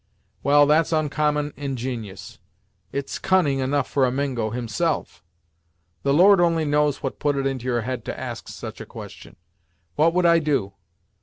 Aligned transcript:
"Well, 0.41 0.65
that's 0.65 0.91
oncommon 0.91 1.51
ingen'ous; 1.57 2.39
it's 2.91 3.19
cunning 3.19 3.59
enough 3.59 3.87
for 3.87 4.03
a 4.07 4.11
Mingo, 4.11 4.49
himself! 4.49 5.23
The 6.01 6.11
Lord 6.11 6.41
only 6.41 6.65
knows 6.65 7.03
what 7.03 7.19
put 7.19 7.35
it 7.37 7.45
into 7.45 7.65
your 7.65 7.81
head 7.81 8.03
to 8.05 8.19
ask 8.19 8.47
such 8.47 8.81
a 8.81 8.85
question. 8.87 9.35
What 9.97 10.15
would 10.15 10.25
I 10.25 10.39
do? 10.39 10.73